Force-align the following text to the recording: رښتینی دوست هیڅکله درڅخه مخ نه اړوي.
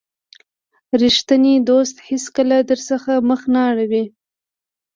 رښتینی 1.01 1.55
دوست 1.69 1.95
هیڅکله 2.09 2.57
درڅخه 2.69 3.13
مخ 3.29 3.41
نه 3.53 3.61
اړوي. 3.69 4.05